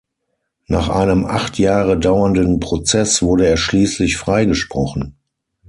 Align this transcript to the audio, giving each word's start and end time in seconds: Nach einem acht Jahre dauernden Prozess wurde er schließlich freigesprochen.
Nach 0.65 0.89
einem 0.89 1.25
acht 1.27 1.59
Jahre 1.59 1.95
dauernden 1.95 2.59
Prozess 2.59 3.21
wurde 3.21 3.45
er 3.45 3.55
schließlich 3.55 4.17
freigesprochen. 4.17 5.15